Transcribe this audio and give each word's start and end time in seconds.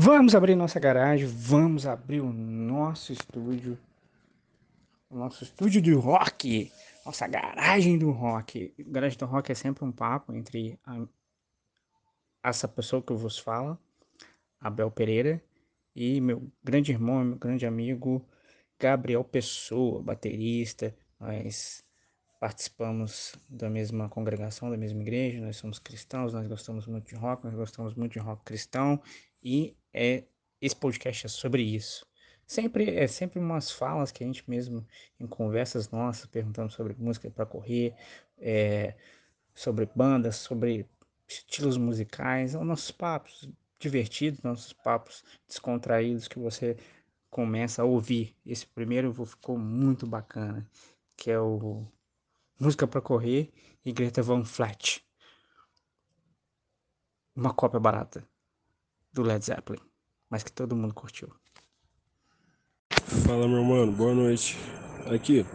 Vamos 0.00 0.32
abrir 0.36 0.54
nossa 0.54 0.78
garagem, 0.78 1.26
vamos 1.26 1.84
abrir 1.84 2.20
o 2.20 2.32
nosso 2.32 3.12
estúdio, 3.12 3.76
o 5.10 5.16
nosso 5.16 5.42
estúdio 5.42 5.82
do 5.82 5.98
rock, 5.98 6.70
nossa 7.04 7.26
garagem 7.26 7.98
do 7.98 8.12
rock. 8.12 8.72
Garagem 8.78 9.18
do 9.18 9.26
rock 9.26 9.50
é 9.50 9.56
sempre 9.56 9.84
um 9.84 9.90
papo 9.90 10.32
entre 10.32 10.78
a, 10.86 11.04
essa 12.44 12.68
pessoa 12.68 13.02
que 13.02 13.10
eu 13.10 13.16
vos 13.16 13.40
falo, 13.40 13.76
Abel 14.60 14.88
Pereira, 14.88 15.42
e 15.96 16.20
meu 16.20 16.48
grande 16.62 16.92
irmão, 16.92 17.24
meu 17.24 17.36
grande 17.36 17.66
amigo, 17.66 18.24
Gabriel 18.78 19.24
Pessoa, 19.24 20.00
baterista. 20.00 20.96
Nós 21.18 21.84
participamos 22.38 23.34
da 23.48 23.68
mesma 23.68 24.08
congregação, 24.08 24.70
da 24.70 24.76
mesma 24.76 25.02
igreja, 25.02 25.40
nós 25.40 25.56
somos 25.56 25.78
cristãos, 25.78 26.32
nós 26.32 26.46
gostamos 26.46 26.86
muito 26.86 27.08
de 27.08 27.16
rock, 27.16 27.44
nós 27.44 27.54
gostamos 27.54 27.94
muito 27.94 28.12
de 28.12 28.18
rock 28.18 28.44
cristão 28.44 29.00
e 29.42 29.76
é 29.92 30.24
esse 30.60 30.76
podcast 30.76 31.26
é 31.26 31.28
sobre 31.28 31.62
isso. 31.62 32.06
Sempre 32.46 32.96
é 32.96 33.06
sempre 33.06 33.38
umas 33.38 33.70
falas 33.70 34.10
que 34.10 34.24
a 34.24 34.26
gente 34.26 34.48
mesmo 34.48 34.86
em 35.20 35.26
conversas 35.26 35.90
nossas 35.90 36.26
perguntando 36.26 36.72
sobre 36.72 36.94
música 36.94 37.30
para 37.30 37.44
correr, 37.44 37.94
é, 38.38 38.94
sobre 39.54 39.86
bandas, 39.94 40.36
sobre 40.36 40.88
estilos 41.28 41.76
musicais, 41.76 42.52
são 42.52 42.64
nossos 42.64 42.90
papos 42.90 43.48
divertidos, 43.78 44.42
nossos 44.42 44.72
papos 44.72 45.24
descontraídos 45.46 46.26
que 46.26 46.38
você 46.38 46.76
começa 47.30 47.82
a 47.82 47.84
ouvir. 47.84 48.34
Esse 48.46 48.66
primeiro 48.66 49.12
ficou 49.26 49.58
muito 49.58 50.06
bacana, 50.06 50.66
que 51.16 51.30
é 51.30 51.38
o 51.38 51.86
Música 52.60 52.88
para 52.88 53.00
Correr 53.00 53.52
e 53.84 53.92
Greta 53.92 54.20
Van 54.20 54.44
Flat. 54.44 55.00
Uma 57.36 57.54
cópia 57.54 57.78
barata 57.78 58.26
do 59.12 59.22
Led 59.22 59.44
Zeppelin, 59.44 59.78
mas 60.28 60.42
que 60.42 60.50
todo 60.50 60.74
mundo 60.74 60.92
curtiu. 60.92 61.28
Fala 63.24 63.46
meu 63.46 63.62
mano, 63.62 63.92
boa 63.92 64.12
noite. 64.12 64.58
Aqui, 65.06 65.46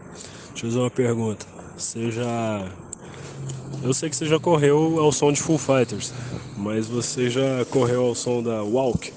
deixa 0.52 0.66
eu 0.66 0.70
fazer 0.70 0.80
uma 0.80 0.90
pergunta. 0.90 1.45
Você 1.78 2.10
já. 2.10 2.72
Eu 3.84 3.94
sei 3.94 4.10
que 4.10 4.16
você 4.16 4.26
já 4.26 4.40
correu 4.40 4.98
ao 4.98 5.12
som 5.12 5.34
de 5.34 5.42
Full 5.42 5.58
Fighters, 5.58 6.14
mas 6.58 6.88
você 6.88 7.30
já 7.30 7.66
correu 7.66 8.06
ao 8.06 8.16
som 8.16 8.42
da 8.42 8.64
Walk, 8.64 9.12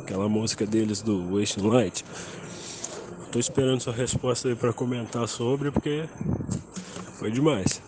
aquela 0.00 0.28
música 0.28 0.66
deles 0.66 1.02
do 1.02 1.36
Wasting 1.36 1.68
Light? 1.68 2.04
Tô 3.30 3.38
esperando 3.38 3.80
sua 3.80 3.92
resposta 3.92 4.48
aí 4.48 4.56
para 4.56 4.72
comentar 4.72 5.28
sobre, 5.28 5.70
porque 5.70 6.08
foi 7.18 7.32
demais. 7.32 7.87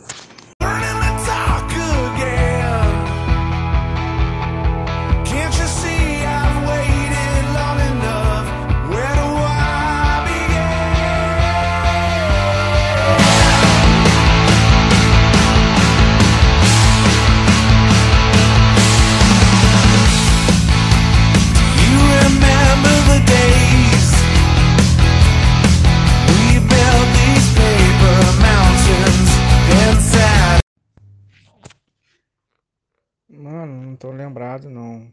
Lembrado 34.41 34.71
não 34.71 35.13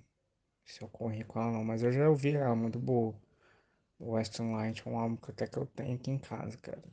se 0.63 0.81
eu 0.81 0.87
corri 0.87 1.23
com 1.23 1.41
ela 1.41 1.51
não, 1.51 1.63
mas 1.63 1.83
eu 1.83 1.91
já 1.91 2.09
ouvi 2.09 2.35
ela 2.35 2.55
muito 2.55 2.79
boa. 2.79 3.13
O 3.99 4.11
Western 4.11 4.53
Light 4.53 4.85
é 4.85 4.89
um 4.89 4.97
álbum 4.97 5.15
que 5.17 5.31
até 5.31 5.47
que 5.47 5.57
eu 5.57 5.65
tenho 5.65 5.95
aqui 5.95 6.11
em 6.11 6.19
casa, 6.19 6.57
cara. 6.57 6.83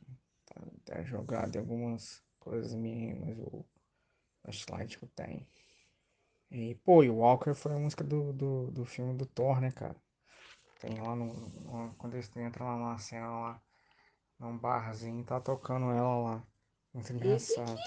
Tá 0.45 0.61
até 0.81 1.03
jogado 1.03 1.55
em 1.55 1.59
algumas 1.59 2.23
coisas 2.39 2.73
minhas, 2.73 3.17
mas 3.19 3.37
o 3.37 3.65
Western 4.45 4.79
Light 4.79 4.99
eu 5.01 5.09
tenho. 5.09 5.45
E, 6.51 6.75
pô, 6.75 7.03
e 7.03 7.09
o 7.09 7.17
Walker 7.17 7.53
foi 7.53 7.73
a 7.73 7.79
música 7.79 8.03
do, 8.03 8.31
do, 8.31 8.71
do 8.71 8.85
filme 8.85 9.13
do 9.13 9.25
Thor, 9.25 9.59
né, 9.59 9.71
cara? 9.71 9.95
Tem 10.79 10.99
lá 11.01 11.15
no. 11.15 11.33
no 11.33 11.95
quando 11.95 12.15
eles 12.15 12.33
entram 12.35 12.65
lá 12.65 12.77
numa 12.77 12.97
cena 12.97 13.27
lá, 13.27 13.61
num 14.39 14.57
barzinho, 14.57 15.23
tá 15.25 15.39
tocando 15.39 15.91
ela 15.91 16.17
lá. 16.17 16.43
Muito 16.93 17.11
engraçado. 17.11 17.79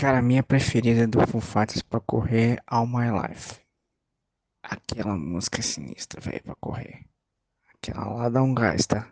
Cara, 0.00 0.18
a 0.18 0.22
minha 0.22 0.44
preferida 0.44 1.08
do 1.08 1.26
Foo 1.26 1.40
Fighters 1.40 1.82
pra 1.82 1.98
correr 1.98 2.52
é 2.52 2.58
All 2.68 2.86
My 2.86 3.10
Life. 3.10 3.56
Aquela 4.62 5.16
música 5.16 5.60
sinistra, 5.60 6.20
velho, 6.20 6.40
pra 6.40 6.54
correr. 6.60 7.04
Aquela 7.74 8.04
lá 8.06 8.28
dá 8.28 8.40
um 8.40 8.54
gás, 8.54 8.86
tá? 8.86 9.08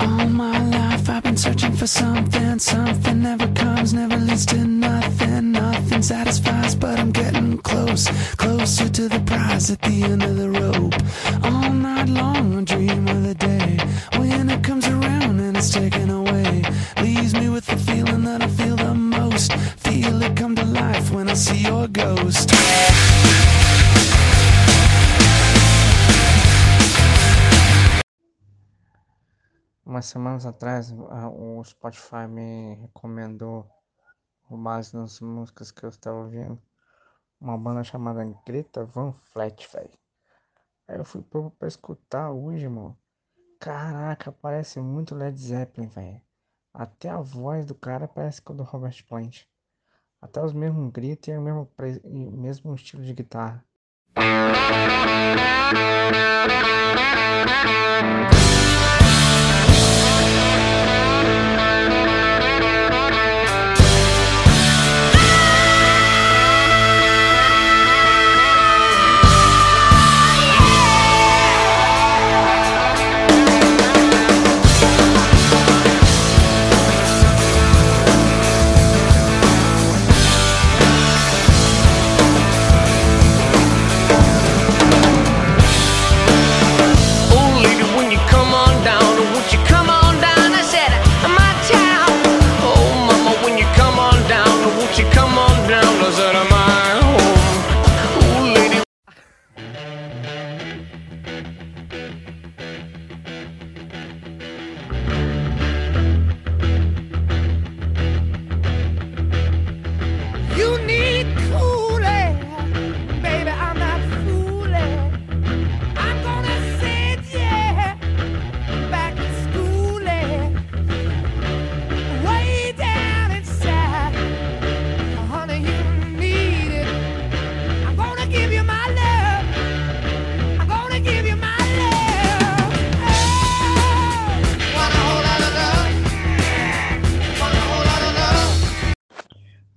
All 0.00 0.28
my 0.28 0.58
life 0.68 1.08
I've 1.08 1.22
been 1.22 1.38
searching 1.38 1.72
for 1.72 1.86
something. 1.86 2.58
Something 2.58 3.22
never 3.22 3.48
comes, 3.54 3.94
never 3.94 4.18
leads 4.18 4.44
to 4.46 4.56
nothing. 4.56 5.52
Nothing 5.52 6.02
satisfies, 6.02 6.74
but 6.74 6.98
I'm 7.00 7.10
getting 7.10 7.56
close. 7.62 8.06
Closer 8.36 8.90
to 8.90 9.08
the 9.08 9.20
prize 9.20 9.70
at 9.70 9.80
the 9.80 10.02
end 10.04 10.22
of 10.22 10.36
the 10.36 10.50
rope. 10.50 10.94
All 11.42 11.72
night 11.72 12.08
long, 12.08 12.33
Umas 29.94 30.06
semanas 30.06 30.44
atrás, 30.44 30.92
o 30.92 31.62
Spotify 31.62 32.26
me 32.28 32.74
recomendou, 32.74 33.64
com 34.42 34.60
base 34.60 34.92
nas 34.96 35.20
músicas 35.20 35.70
que 35.70 35.84
eu 35.84 35.88
estava 35.88 36.16
ouvindo, 36.16 36.60
uma 37.40 37.56
banda 37.56 37.84
chamada 37.84 38.24
Greta 38.44 38.84
Van 38.84 39.12
Fleet, 39.12 39.68
velho. 39.72 39.96
Aí 40.88 40.96
eu 40.98 41.04
fui 41.04 41.22
pôr 41.22 41.48
pra 41.52 41.68
escutar 41.68 42.32
hoje, 42.32 42.66
mano. 42.68 42.98
Caraca, 43.60 44.32
parece 44.32 44.80
muito 44.80 45.14
Led 45.14 45.38
Zeppelin, 45.38 45.86
velho. 45.86 46.20
Até 46.72 47.08
a 47.08 47.20
voz 47.20 47.64
do 47.64 47.74
cara 47.76 48.08
parece 48.08 48.42
com 48.42 48.52
a 48.52 48.56
do 48.56 48.64
Robert 48.64 49.00
Plant. 49.06 49.44
Até 50.20 50.44
os 50.44 50.52
mesmos 50.52 50.90
gritos 50.90 51.28
e 51.28 51.38
o 51.38 51.40
mesmo, 51.40 51.70
e 52.02 52.26
o 52.26 52.32
mesmo 52.32 52.74
estilo 52.74 53.04
de 53.04 53.14
guitarra. 53.14 53.64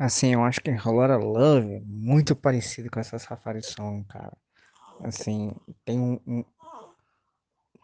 Assim, 0.08 0.34
eu 0.34 0.42
acho 0.46 0.62
que 0.62 0.72
Rolora 0.72 1.18
Love 1.18 1.76
é 1.76 1.82
muito 1.84 2.34
parecido 2.34 2.90
com 2.90 2.98
essa 2.98 3.20
Safari 3.20 3.62
Song, 3.62 4.06
cara. 4.06 4.32
Assim, 5.04 5.52
tem 5.84 6.00
um, 6.00 6.18
um... 6.26 6.46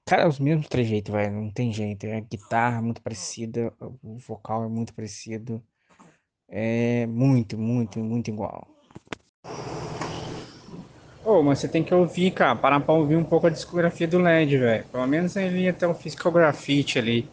Cara, 0.05 0.21
é 0.21 0.27
os 0.27 0.39
mesmos 0.39 0.69
trejeitos, 0.69 1.13
velho. 1.13 1.33
Não 1.33 1.51
tem 1.51 1.73
jeito. 1.73 2.05
É 2.05 2.15
a 2.15 2.21
guitarra 2.21 2.81
muito 2.81 3.01
parecida, 3.01 3.73
o 3.77 4.17
vocal 4.19 4.63
é 4.63 4.69
muito 4.69 4.93
parecido. 4.93 5.61
É 6.47 7.05
muito, 7.07 7.57
muito, 7.57 7.99
muito 7.99 8.29
igual. 8.29 8.69
Ô, 11.25 11.39
oh, 11.39 11.43
mas 11.43 11.59
você 11.59 11.67
tem 11.67 11.83
que 11.83 11.93
ouvir, 11.93 12.31
cara. 12.31 12.55
Parar 12.55 12.79
pra 12.79 12.93
ouvir 12.93 13.17
um 13.17 13.25
pouco 13.25 13.47
a 13.47 13.49
discografia 13.49 14.07
do 14.07 14.17
LED, 14.17 14.59
velho. 14.59 14.85
Pelo 14.85 15.07
menos 15.07 15.35
ele 15.35 15.67
até 15.67 15.85
o 15.85 15.93
Physical 15.93 16.31
Graffiti 16.31 16.97
ali. 16.97 17.29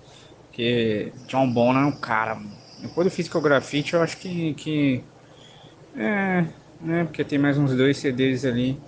Que 0.50 1.12
John 1.28 1.48
Bonham 1.48 1.82
é 1.82 1.86
um 1.86 1.92
cara. 1.92 2.40
Depois 2.80 3.06
do 3.06 3.10
Physical 3.10 3.40
Graffiti, 3.40 3.94
eu 3.94 4.02
acho 4.02 4.16
que. 4.16 4.54
que 4.54 5.02
é, 5.96 6.44
né? 6.80 7.04
Porque 7.04 7.24
tem 7.24 7.38
mais 7.38 7.58
uns 7.58 7.74
dois 7.76 7.98
CDs 7.98 8.44
ali. 8.44 8.80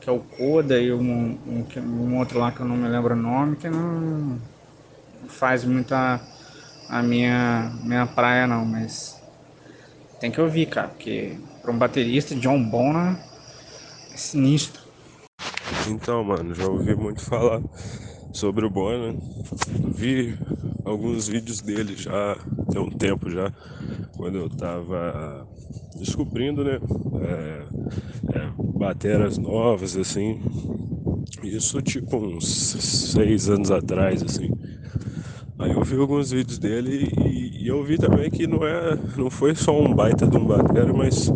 Que 0.00 0.08
é 0.08 0.12
o 0.12 0.20
Coda 0.20 0.80
e 0.80 0.92
um, 0.92 1.00
um, 1.46 1.66
um 1.82 2.18
outro 2.18 2.38
lá 2.38 2.50
que 2.50 2.60
eu 2.60 2.66
não 2.66 2.76
me 2.76 2.88
lembro 2.88 3.14
o 3.14 3.18
nome. 3.18 3.56
Que 3.56 3.68
não 3.68 4.38
faz 5.28 5.64
muito 5.64 5.94
a, 5.94 6.20
a 6.88 7.02
minha, 7.02 7.72
minha 7.82 8.06
praia, 8.06 8.46
não. 8.46 8.64
Mas 8.64 9.20
tem 10.20 10.30
que 10.30 10.40
ouvir, 10.40 10.66
cara. 10.66 10.88
Porque 10.88 11.36
para 11.62 11.70
um 11.70 11.78
baterista, 11.78 12.34
John 12.34 12.62
Bonham 12.62 13.16
é 14.12 14.16
sinistro. 14.16 14.80
Então, 15.88 16.22
mano, 16.22 16.54
já 16.54 16.66
ouvi 16.66 16.94
muito 16.94 17.20
falar 17.20 17.60
sobre 18.32 18.64
o 18.64 18.70
Bona. 18.70 19.14
Vi 19.94 20.36
alguns 20.84 21.28
vídeos 21.28 21.60
dele 21.60 21.94
já 21.96 22.36
tem 22.70 22.80
um 22.80 22.90
tempo 22.90 23.30
já, 23.30 23.52
quando 24.16 24.38
eu 24.38 24.48
tava 24.48 25.46
descobrindo, 25.96 26.64
né? 26.64 26.78
É, 27.22 28.38
é, 28.38 28.50
bateras 28.78 29.38
novas, 29.38 29.96
assim. 29.96 30.40
Isso 31.42 31.80
tipo 31.80 32.16
uns 32.16 32.46
seis 32.46 33.48
anos 33.48 33.70
atrás, 33.70 34.22
assim. 34.22 34.50
Aí 35.58 35.72
eu 35.72 35.82
vi 35.82 35.96
alguns 35.96 36.30
vídeos 36.30 36.58
dele 36.58 37.12
e, 37.22 37.64
e, 37.64 37.68
eu 37.68 37.84
vi 37.84 37.98
também 37.98 38.30
que 38.30 38.46
não 38.46 38.66
é, 38.66 38.98
não 39.16 39.28
foi 39.28 39.54
só 39.54 39.78
um 39.78 39.94
baita 39.94 40.26
de 40.26 40.34
um 40.34 40.46
batera, 40.46 40.90
mas 40.90 41.30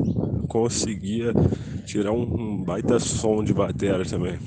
conseguia 0.49 1.35
tirar 1.85 2.13
um, 2.13 2.23
um 2.23 2.65
baita 2.65 2.99
som 2.99 3.45
de 3.45 3.53
batera 3.53 4.03
também, 4.05 4.39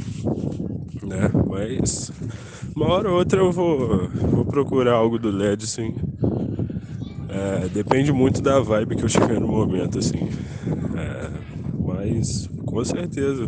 né? 1.07 1.31
Mas 1.49 2.11
uma 2.75 2.87
hora 2.87 3.09
ou 3.09 3.17
outra 3.17 3.39
eu 3.39 3.51
vou, 3.51 4.09
vou 4.09 4.45
procurar 4.45 4.93
algo 4.93 5.17
do 5.17 5.31
LED, 5.31 5.63
assim. 5.63 5.95
É, 7.29 7.67
depende 7.69 8.11
muito 8.11 8.41
da 8.41 8.59
vibe 8.59 8.95
que 8.95 9.03
eu 9.03 9.09
tiver 9.09 9.39
no 9.39 9.47
momento, 9.47 9.99
assim. 9.99 10.29
É, 10.97 11.29
mas 11.79 12.49
com 12.65 12.83
certeza 12.83 13.47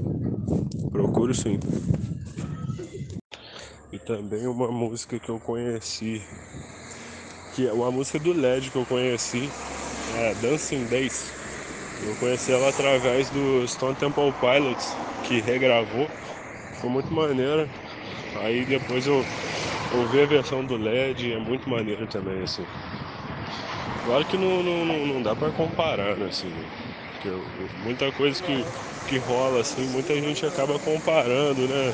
procuro 0.92 1.34
sim. 1.34 1.60
E 3.92 3.98
também 4.00 4.48
uma 4.48 4.72
música 4.72 5.20
que 5.20 5.30
eu 5.30 5.40
conheci, 5.40 6.22
que 7.56 7.68
é 7.68 7.74
uma 7.74 7.92
música 7.92 8.20
do 8.20 8.34
LED 8.34 8.72
que 8.72 8.78
eu 8.78 8.86
conheci, 8.86 9.50
é 10.16 10.34
Dancing 10.36 10.86
Days. 10.86 11.32
Eu 12.02 12.16
conheci 12.16 12.52
ela 12.52 12.70
através 12.70 13.30
do 13.30 13.68
Stone 13.68 13.96
Temple 13.96 14.34
Pilots, 14.40 14.96
que 15.28 15.42
regravou. 15.42 16.10
Foi 16.80 16.90
muito 16.90 17.14
maneira. 17.14 17.70
Aí 18.36 18.66
depois 18.66 19.06
eu 19.08 19.26
ouvi 19.92 20.22
a 20.22 20.26
versão 20.26 20.66
do 20.66 20.76
LED, 20.78 21.34
é 21.34 21.40
muito 21.40 21.70
maneiro 21.70 22.08
também, 22.08 22.42
assim. 22.44 22.66
Claro 24.04 24.26
que 24.26 24.38
não, 24.38 24.64
não, 24.64 24.86
não 25.06 25.22
dá 25.22 25.36
pra 25.36 25.52
comparar, 25.52 26.16
né, 26.18 26.28
assim. 26.28 26.66
Porque 27.12 27.30
muita 27.76 28.12
coisa 28.14 28.42
que, 28.42 28.66
que 29.06 29.18
rola, 29.18 29.62
assim, 29.62 29.86
muita 29.88 30.16
gente 30.16 30.46
acaba 30.46 30.80
comparando, 30.80 31.68
né? 31.68 31.94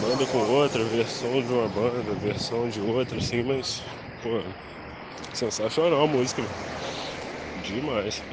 Banda 0.00 0.26
com 0.26 0.38
outra, 0.38 0.84
versão 0.88 1.42
de 1.42 1.52
uma 1.52 1.68
banda, 1.68 2.14
versão 2.16 2.68
de 2.68 2.80
outra, 2.80 3.18
assim, 3.18 3.42
mas, 3.42 3.82
pô, 4.22 4.42
sensacional 5.32 6.02
a 6.02 6.06
música, 6.06 6.42
demais. 7.56 8.24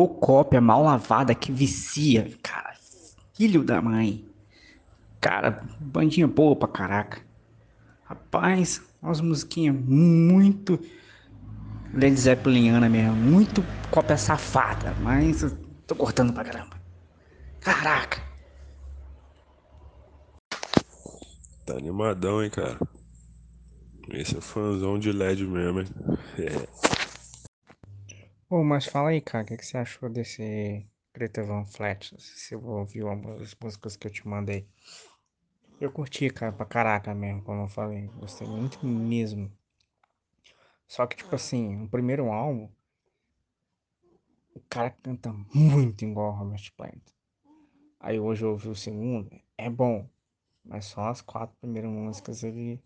Ô 0.00 0.08
cópia 0.08 0.62
mal 0.62 0.82
lavada 0.82 1.34
que 1.34 1.52
vicia, 1.52 2.32
cara. 2.42 2.72
Filho 3.34 3.62
da 3.62 3.82
mãe. 3.82 4.26
Cara, 5.20 5.62
bandinha 5.78 6.26
boa 6.26 6.56
pra 6.56 6.66
caraca. 6.66 7.20
Rapaz, 8.04 8.80
umas 9.02 9.20
musiquinhas 9.20 9.76
muito 9.76 10.80
Led 11.92 12.18
Zeppeliniana 12.18 12.88
mesmo. 12.88 13.14
Muito 13.14 13.62
cópia 13.90 14.16
safada, 14.16 14.94
mas 15.02 15.44
tô 15.86 15.94
cortando 15.94 16.32
pra 16.32 16.44
caramba. 16.44 16.80
Caraca. 17.60 18.22
Tá 21.66 21.74
animadão, 21.76 22.42
hein, 22.42 22.48
cara. 22.48 22.78
Esse 24.08 24.38
é 24.38 24.40
fãzão 24.40 24.98
de 24.98 25.12
LED 25.12 25.46
mesmo, 25.46 25.80
hein? 25.80 25.86
É. 26.38 26.99
Ô, 28.50 28.62
mas 28.62 28.84
fala 28.84 29.08
aí, 29.10 29.20
cara, 29.22 29.44
o 29.44 29.46
que, 29.46 29.56
que 29.56 29.64
você 29.64 29.78
achou 29.78 30.10
desse 30.10 30.86
Greta 31.14 31.42
Van 31.42 31.64
Flat? 31.64 32.14
Você 32.18 32.54
ouviu 32.54 33.08
as 33.10 33.54
músicas 33.62 33.96
que 33.96 34.06
eu 34.06 34.10
te 34.10 34.28
mandei? 34.28 34.68
Eu 35.80 35.90
curti, 35.90 36.30
cara, 36.30 36.52
pra 36.52 36.64
caraca 36.64 37.12
mesmo, 37.12 37.42
como 37.42 37.62
eu 37.64 37.68
falei. 37.68 38.06
Gostei 38.14 38.46
muito 38.46 38.86
mesmo. 38.86 39.50
Só 40.86 41.06
que, 41.06 41.16
tipo 41.16 41.34
assim, 41.34 41.74
no 41.74 41.88
primeiro 41.88 42.30
álbum, 42.30 42.68
o 44.54 44.60
cara 44.68 44.90
canta 45.02 45.32
muito 45.54 46.04
igual 46.04 46.28
ao 46.28 46.36
Robert 46.38 46.72
Plant. 46.76 47.02
Aí 48.00 48.20
hoje 48.20 48.44
eu 48.44 48.50
ouvi 48.52 48.68
o 48.68 48.74
segundo, 48.76 49.30
é 49.58 49.70
bom. 49.70 50.08
Mas 50.64 50.86
só 50.86 51.08
as 51.08 51.20
quatro 51.22 51.56
primeiras 51.60 51.90
músicas 51.90 52.42
ele. 52.44 52.82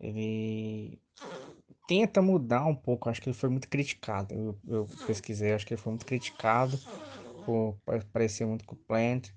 Ele 0.00 1.00
tenta 1.86 2.22
mudar 2.22 2.64
um 2.66 2.74
pouco. 2.74 3.08
Acho 3.08 3.20
que 3.20 3.28
ele 3.28 3.36
foi 3.36 3.48
muito 3.48 3.68
criticado. 3.68 4.34
Eu, 4.34 4.58
eu 4.66 4.88
pesquisei, 5.06 5.52
acho 5.52 5.66
que 5.66 5.74
ele 5.74 5.80
foi 5.80 5.92
muito 5.92 6.06
criticado 6.06 6.78
por 7.44 7.76
parecer 8.12 8.46
muito 8.46 8.64
com 8.64 8.74
o 8.74 8.78
Plant. 8.78 9.30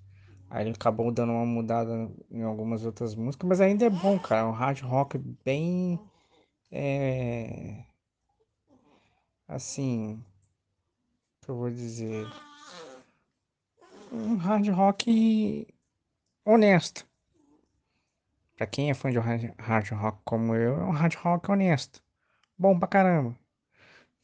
Aí 0.50 0.64
ele 0.64 0.76
acabou 0.76 1.12
dando 1.12 1.32
uma 1.32 1.46
mudada 1.46 2.10
em 2.32 2.44
algumas 2.44 2.86
outras 2.86 3.16
músicas, 3.16 3.48
mas 3.48 3.62
ainda 3.62 3.86
é 3.86 3.90
bom, 3.90 4.18
cara. 4.20 4.42
É 4.42 4.44
um 4.46 4.52
hard 4.52 4.80
rock 4.82 5.18
bem. 5.44 6.00
É... 6.72 7.84
Assim. 9.48 10.24
que 11.42 11.50
eu 11.50 11.58
vou 11.58 11.70
dizer? 11.70 12.28
Um 14.12 14.36
hard 14.36 14.68
rock 14.70 15.68
honesto. 16.46 17.08
Pra 18.56 18.66
quem 18.66 18.90
é 18.90 18.94
fã 18.94 19.12
de 19.12 19.20
hard 19.20 19.92
rock 19.92 20.20
como 20.24 20.56
eu, 20.56 20.80
é 20.80 20.84
um 20.86 20.92
hard 20.92 21.16
rock 21.16 21.52
honesto. 21.52 22.05
Bom 22.58 22.78
pra 22.80 22.88
caramba. 22.88 23.36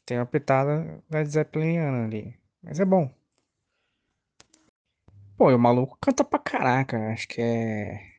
Tem 0.04 0.18
uma 0.18 0.26
pitada 0.26 1.02
da 1.08 1.24
Zeppeliniana 1.24 2.04
ali. 2.04 2.36
Mas 2.62 2.80
é 2.80 2.84
bom. 2.84 3.10
Pô, 5.36 5.54
o 5.54 5.58
maluco 5.58 5.98
canta 6.00 6.24
pra 6.24 6.38
caraca. 6.38 7.12
Acho 7.12 7.28
que 7.28 7.40
é. 7.40 8.12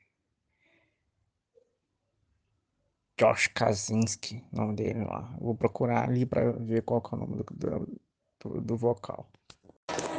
Josh 3.20 3.48
Kaczynski, 3.48 4.43
nome 4.51 4.75
dele 4.75 5.03
lá. 5.05 5.34
Vou 5.39 5.55
procurar 5.55 6.10
ali 6.10 6.25
pra 6.25 6.51
ver 6.51 6.82
qual 6.82 7.01
é 7.12 7.15
o 7.15 7.17
nome 7.17 7.38
do, 7.38 8.00
do, 8.43 8.62
do 8.62 8.77
vocal. 8.77 9.29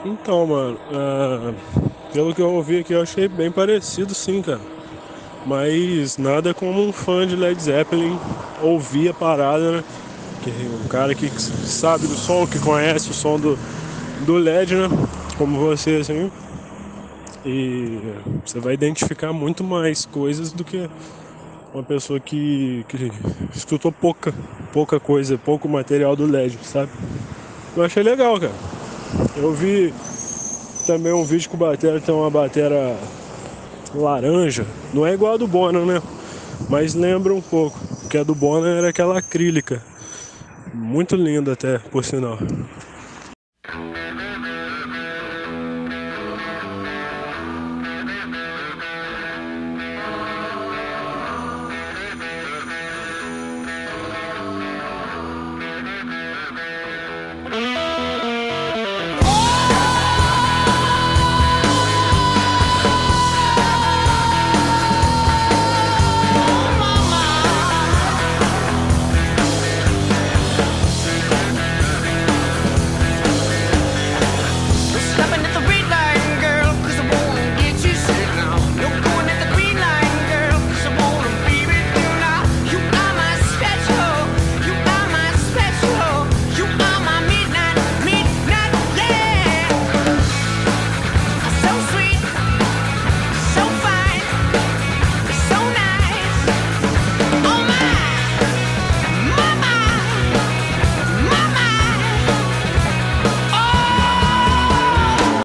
Então, 0.04 0.46
mano, 0.46 0.78
uh, 0.90 2.12
pelo 2.12 2.34
que 2.34 2.40
eu 2.40 2.52
ouvi 2.52 2.80
aqui, 2.80 2.92
eu 2.92 3.02
achei 3.02 3.26
bem 3.26 3.50
parecido 3.50 4.14
sim, 4.14 4.40
cara. 4.42 4.73
Mas 5.46 6.16
nada 6.16 6.54
como 6.54 6.86
um 6.86 6.92
fã 6.92 7.26
de 7.26 7.36
Led 7.36 7.62
Zeppelin 7.62 8.18
ouvir 8.62 9.10
a 9.10 9.14
parada, 9.14 9.72
né? 9.72 9.84
Que 10.42 10.50
um 10.50 10.88
cara 10.88 11.14
que 11.14 11.28
sabe 11.40 12.06
do 12.06 12.14
som, 12.14 12.46
que 12.46 12.58
conhece 12.58 13.10
o 13.10 13.14
som 13.14 13.38
do, 13.38 13.58
do 14.24 14.36
LED, 14.36 14.74
né? 14.74 14.88
Como 15.36 15.58
você, 15.58 15.96
assim. 15.96 16.30
E 17.44 17.98
você 18.44 18.58
vai 18.58 18.72
identificar 18.72 19.32
muito 19.32 19.62
mais 19.62 20.06
coisas 20.06 20.50
do 20.50 20.64
que 20.64 20.88
uma 21.74 21.82
pessoa 21.82 22.18
que, 22.18 22.84
que 22.88 23.10
escutou 23.54 23.92
pouca, 23.92 24.32
pouca 24.72 24.98
coisa, 24.98 25.36
pouco 25.36 25.68
material 25.68 26.16
do 26.16 26.24
LED, 26.24 26.58
sabe? 26.62 26.90
Eu 27.76 27.84
achei 27.84 28.02
legal, 28.02 28.40
cara. 28.40 28.52
Eu 29.36 29.52
vi 29.52 29.92
também 30.86 31.12
um 31.12 31.24
vídeo 31.24 31.50
o 31.52 31.56
Batera 31.56 32.00
tem 32.00 32.14
uma 32.14 32.30
batera 32.30 32.96
laranja. 33.94 34.66
Não 34.92 35.06
é 35.06 35.12
igual 35.14 35.34
a 35.34 35.36
do 35.36 35.46
Bonner, 35.46 35.84
né? 35.84 36.02
Mas 36.68 36.94
lembra 36.94 37.34
um 37.34 37.40
pouco. 37.40 37.78
Porque 38.00 38.18
a 38.18 38.22
do 38.22 38.34
Bonner 38.34 38.76
era 38.76 38.88
aquela 38.88 39.18
acrílica. 39.18 39.82
Muito 40.72 41.16
linda 41.16 41.52
até, 41.52 41.78
por 41.78 42.04
sinal. 42.04 42.38